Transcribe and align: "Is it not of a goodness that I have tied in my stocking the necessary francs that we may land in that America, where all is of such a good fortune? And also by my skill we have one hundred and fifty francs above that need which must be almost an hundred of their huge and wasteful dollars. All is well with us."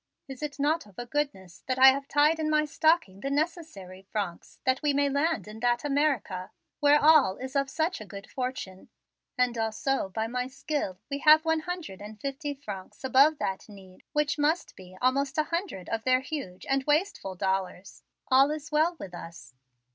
"Is 0.27 0.41
it 0.41 0.57
not 0.57 0.87
of 0.87 0.97
a 0.97 1.05
goodness 1.05 1.63
that 1.67 1.77
I 1.77 1.89
have 1.89 2.07
tied 2.07 2.39
in 2.39 2.49
my 2.49 2.65
stocking 2.65 3.19
the 3.19 3.29
necessary 3.29 4.01
francs 4.01 4.59
that 4.65 4.81
we 4.81 4.93
may 4.93 5.09
land 5.09 5.47
in 5.47 5.59
that 5.59 5.85
America, 5.85 6.49
where 6.79 6.99
all 6.99 7.37
is 7.37 7.55
of 7.55 7.69
such 7.69 8.01
a 8.01 8.05
good 8.05 8.27
fortune? 8.27 8.89
And 9.37 9.55
also 9.59 10.09
by 10.09 10.25
my 10.25 10.47
skill 10.47 10.97
we 11.11 11.19
have 11.19 11.45
one 11.45 11.59
hundred 11.59 12.01
and 12.01 12.19
fifty 12.19 12.55
francs 12.55 13.03
above 13.03 13.37
that 13.37 13.69
need 13.69 14.01
which 14.11 14.39
must 14.39 14.75
be 14.75 14.97
almost 15.03 15.37
an 15.37 15.45
hundred 15.45 15.87
of 15.89 16.03
their 16.03 16.21
huge 16.21 16.65
and 16.65 16.83
wasteful 16.85 17.35
dollars. 17.35 18.01
All 18.31 18.49
is 18.49 18.71
well 18.71 18.95
with 18.99 19.13
us." 19.13 19.53